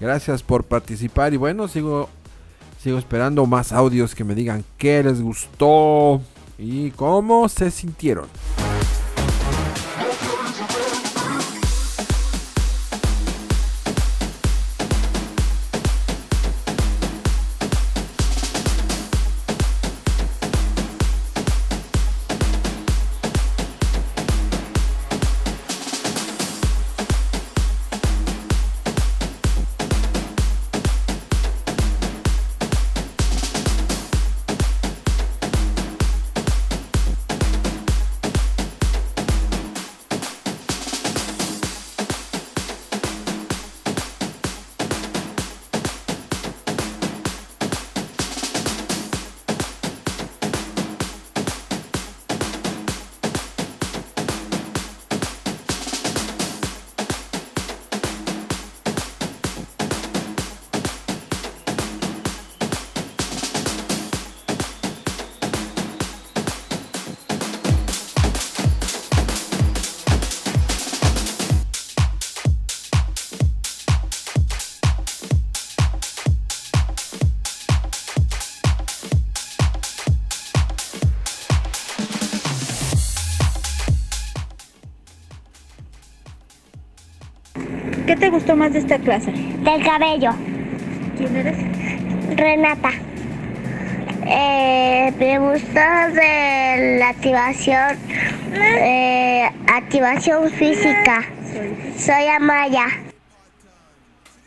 [0.00, 2.08] Gracias por participar y bueno, sigo
[2.82, 6.20] sigo esperando más audios que me digan qué les gustó
[6.58, 8.26] y cómo se sintieron.
[88.72, 89.30] De esta clase?
[89.30, 90.30] Del cabello.
[91.16, 91.58] ¿Quién eres?
[92.36, 92.90] Renata.
[94.26, 95.80] Eh, me gustó
[96.14, 97.98] de la activación,
[98.54, 101.24] eh, activación física.
[101.96, 102.86] Soy Amaya.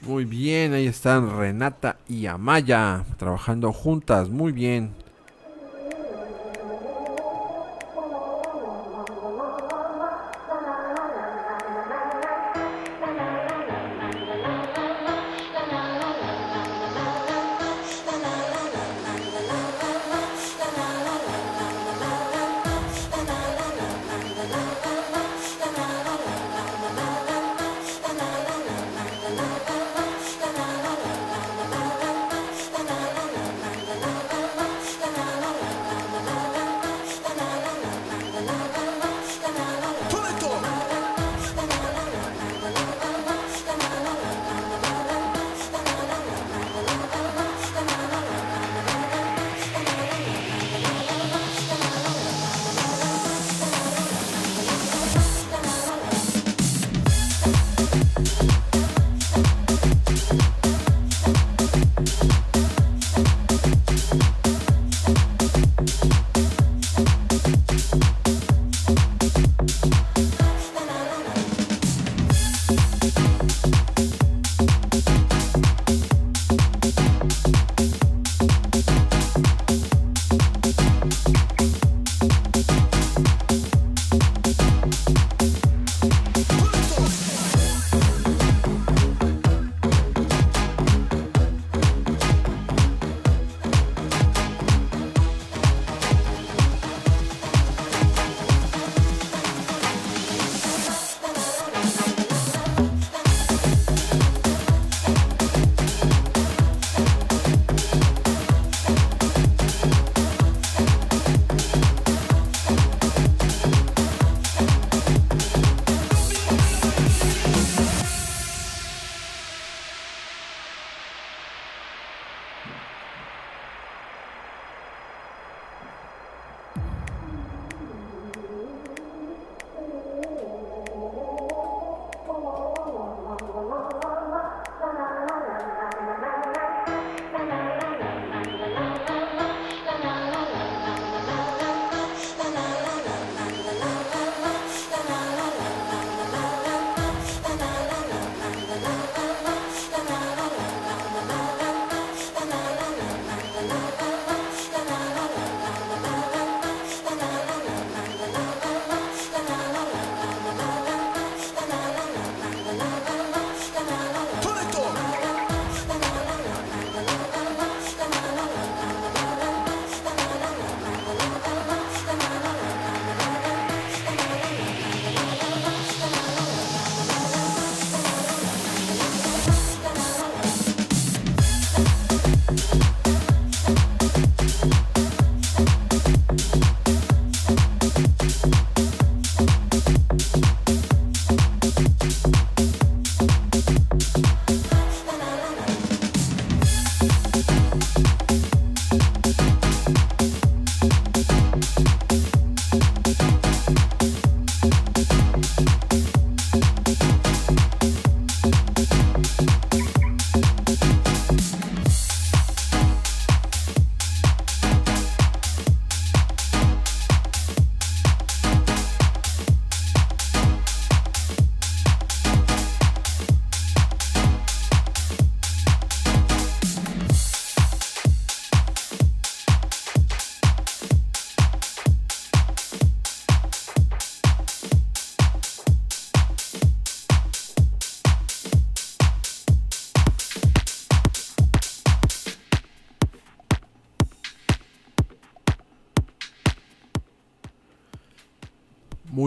[0.01, 4.91] Muy bien, ahí están Renata y Amaya trabajando juntas, muy bien.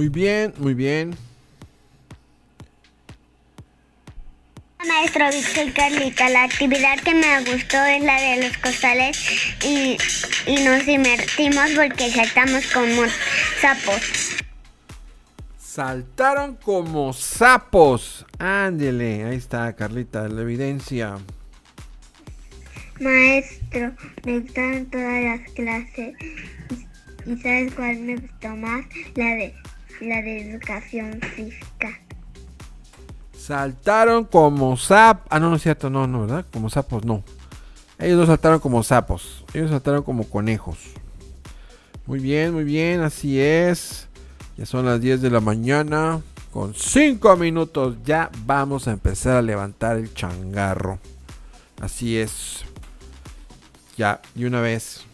[0.08, 1.14] Muy bien, muy bien.
[4.86, 9.18] Maestro Víctor Carlita, la actividad que me gustó es la de los costales
[9.62, 9.98] y,
[10.46, 13.02] y nos divertimos porque saltamos como
[13.60, 14.00] sapos.
[15.58, 18.24] Saltaron como sapos.
[18.38, 21.18] Ándele, ahí está Carlita, la evidencia.
[22.98, 23.92] Maestro,
[24.24, 26.14] me gustaron todas las clases.
[27.26, 28.86] ¿Y, y sabes cuál me gustó más?
[29.14, 29.54] La de
[30.00, 32.00] la de educación física.
[33.36, 35.26] Saltaron como sapos.
[35.30, 36.44] Ah, no, no es cierto, no, no, ¿verdad?
[36.52, 37.22] Como sapos, no.
[37.98, 39.44] Ellos no saltaron como sapos.
[39.54, 40.78] Ellos saltaron como conejos.
[42.06, 44.08] Muy bien, muy bien, así es.
[44.56, 46.20] Ya son las 10 de la mañana.
[46.52, 50.98] Con 5 minutos ya vamos a empezar a levantar el changarro.
[51.80, 52.64] Así es.
[53.96, 55.04] Ya, y una vez.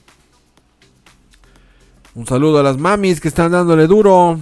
[2.14, 4.40] Un saludo a las mamis que están dándole duro.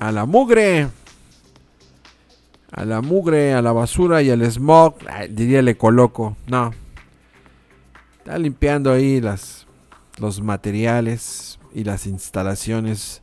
[0.00, 0.88] A la mugre.
[2.72, 4.96] A la mugre, a la basura y al smog.
[5.08, 6.36] Ay, diría le coloco.
[6.46, 6.72] No.
[8.18, 9.66] Está limpiando ahí las,
[10.18, 13.22] los materiales y las instalaciones.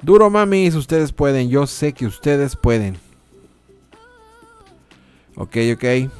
[0.00, 1.48] Duro mamis, ustedes pueden.
[1.50, 2.96] Yo sé que ustedes pueden.
[5.36, 6.10] Ok, ok.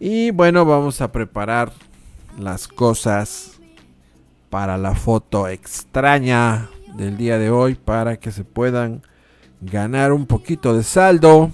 [0.00, 1.72] Y bueno, vamos a preparar
[2.38, 3.60] las cosas
[4.50, 9.02] para la foto extraña del día de hoy para que se puedan
[9.60, 11.50] ganar un poquito de saldo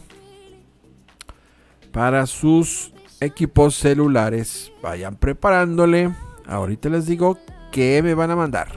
[1.93, 4.73] para sus equipos celulares.
[4.83, 6.15] Vayan preparándole.
[6.47, 7.39] Ahorita les digo
[7.71, 8.69] qué me van a mandar.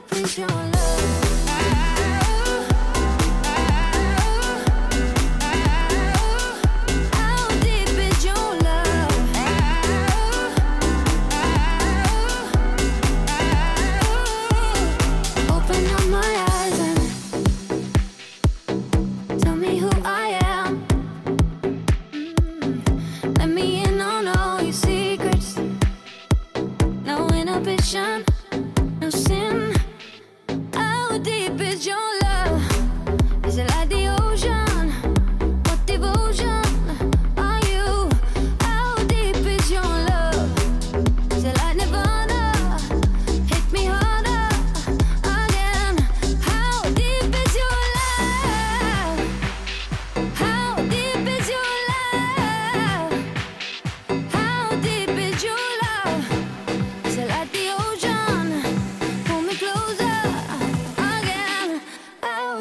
[0.00, 0.77] please your love.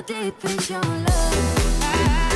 [0.01, 1.07] deep is your love.
[1.81, 2.26] I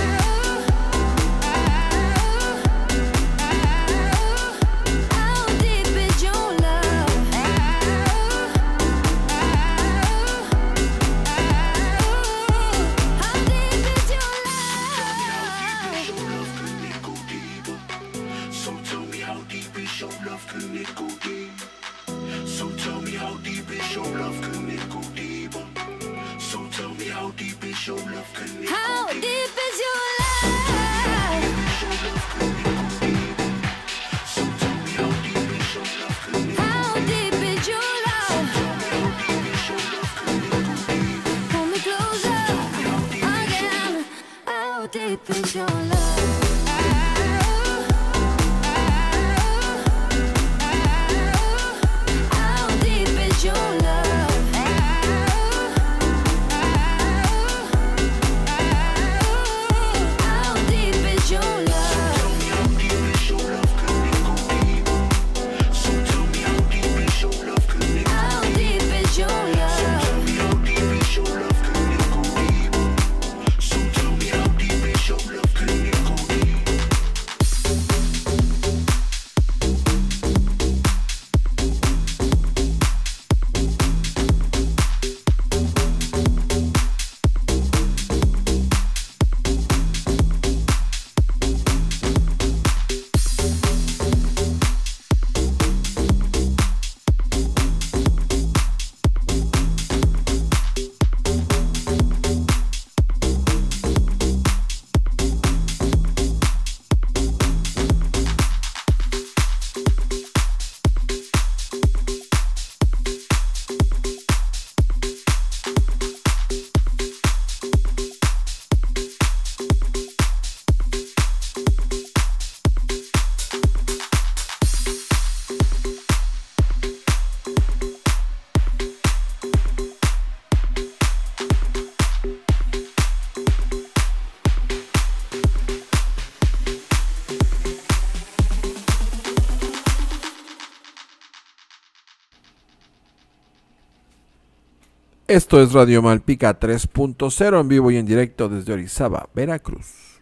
[145.32, 150.21] Esto es Radio Malpica 3.0 en vivo y en directo desde Orizaba, Veracruz.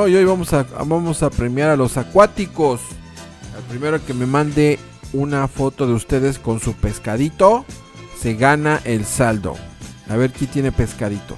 [0.00, 2.80] Bueno, y hoy vamos a, vamos a premiar a los acuáticos.
[3.54, 4.78] El primero que me mande
[5.12, 7.66] una foto de ustedes con su pescadito
[8.18, 9.56] se gana el saldo.
[10.08, 11.36] A ver quién tiene pescaditos.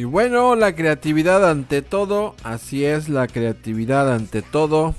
[0.00, 4.94] Y bueno, la creatividad ante todo, así es la creatividad ante todo.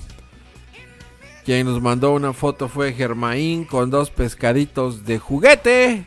[1.44, 6.06] Quien nos mandó una foto fue Germain con dos pescaditos de juguete.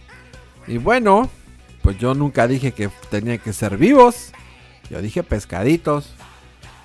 [0.68, 1.28] Y bueno,
[1.82, 4.30] pues yo nunca dije que tenía que ser vivos.
[4.88, 6.14] Yo dije pescaditos.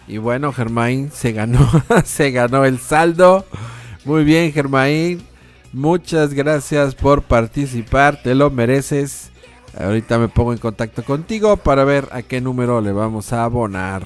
[0.07, 1.69] Y bueno, Germain se ganó,
[2.05, 3.45] se ganó el saldo.
[4.03, 5.21] Muy bien, Germain.
[5.73, 9.29] Muchas gracias por participar, te lo mereces.
[9.79, 14.03] Ahorita me pongo en contacto contigo para ver a qué número le vamos a abonar.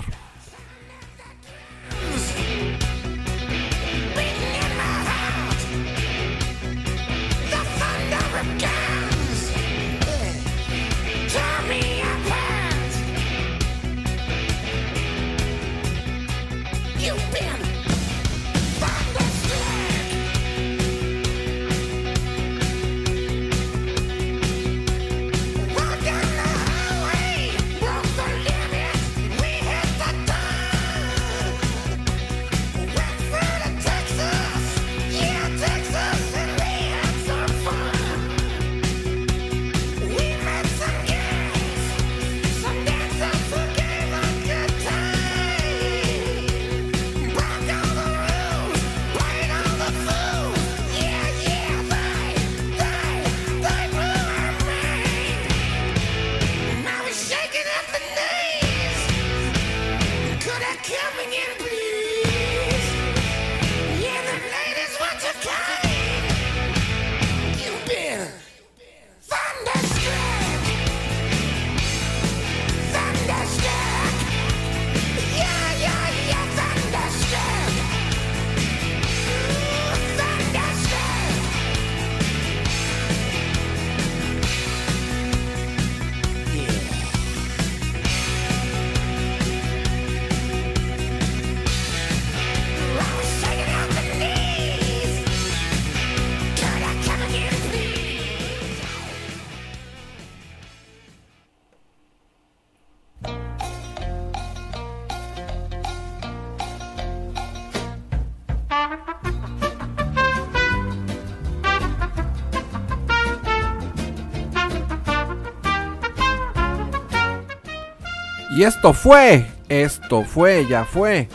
[118.56, 121.28] Y esto fue, esto fue, ya fue.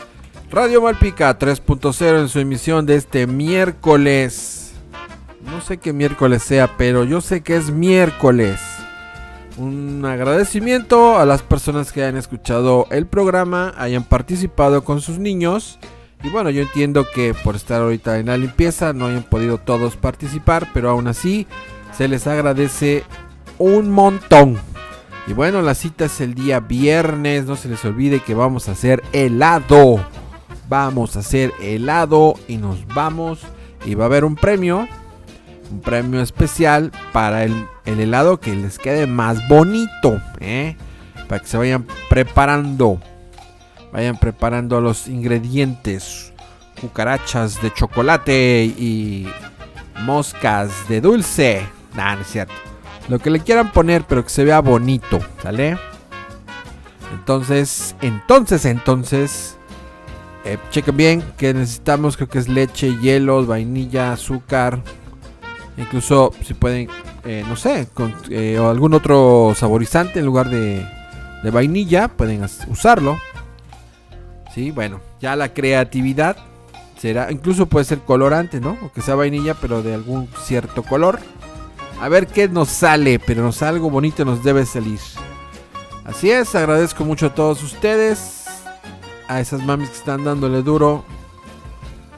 [0.51, 4.73] Radio Malpica 3.0 en su emisión de este miércoles.
[5.43, 8.61] No sé qué miércoles sea, pero yo sé que es miércoles.
[9.57, 15.77] Un agradecimiento a las personas que hayan escuchado el programa, hayan participado con sus niños.
[16.23, 19.97] Y bueno, yo entiendo que por estar ahorita en la limpieza no hayan podido todos
[19.97, 21.47] participar, pero aún así
[21.97, 23.03] se les agradece
[23.57, 24.57] un montón.
[25.29, 27.45] Y bueno, la cita es el día viernes.
[27.45, 30.03] No se les olvide que vamos a hacer helado.
[30.67, 33.41] Vamos a hacer helado y nos vamos.
[33.85, 34.87] Y va a haber un premio.
[35.71, 40.19] Un premio especial para el, el helado que les quede más bonito.
[40.39, 40.75] ¿eh?
[41.27, 42.99] Para que se vayan preparando.
[43.93, 46.33] Vayan preparando los ingredientes.
[46.81, 49.27] Cucarachas de chocolate y
[50.01, 51.67] moscas de dulce.
[51.93, 52.68] Nah, es cierto.
[53.09, 55.77] Lo que le quieran poner, pero que se vea bonito, ¿sale?
[57.11, 59.57] Entonces, entonces, entonces,
[60.45, 64.79] eh, chequen bien que necesitamos, creo que es leche, hielos, vainilla, azúcar.
[65.75, 66.87] Incluso si pueden,
[67.25, 67.87] eh, no sé,
[68.29, 70.85] eh, o algún otro saborizante en lugar de,
[71.43, 73.17] de vainilla, pueden usarlo.
[74.53, 76.37] Sí, bueno, ya la creatividad
[76.97, 78.77] será, incluso puede ser colorante, ¿no?
[78.83, 81.19] O que sea vainilla, pero de algún cierto color.
[82.01, 84.99] A ver qué nos sale, pero nos algo bonito nos debe salir.
[86.05, 88.45] Así es, agradezco mucho a todos ustedes.
[89.27, 91.03] A esas mamis que están dándole duro.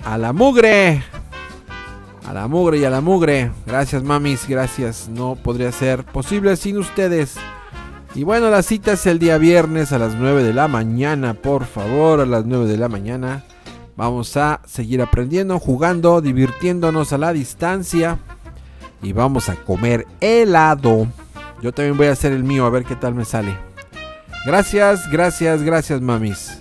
[0.06, 1.04] A la mugre.
[2.28, 3.52] A la mugre y a la mugre.
[3.66, 5.10] Gracias mamis, gracias.
[5.10, 7.36] No podría ser posible sin ustedes.
[8.14, 11.34] Y bueno, la cita es el día viernes a las 9 de la mañana.
[11.34, 13.44] Por favor, a las 9 de la mañana.
[13.98, 18.20] Vamos a seguir aprendiendo, jugando, divirtiéndonos a la distancia.
[19.02, 21.08] Y vamos a comer helado.
[21.62, 23.56] Yo también voy a hacer el mío a ver qué tal me sale.
[24.46, 26.61] Gracias, gracias, gracias mamis.